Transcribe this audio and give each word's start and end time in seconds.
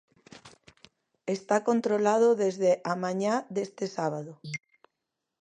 Está 1.37 1.55
controlado 1.69 2.27
desde 2.43 2.69
a 2.91 2.93
mañá 3.03 3.35
deste 3.55 3.85
sábado. 3.97 4.31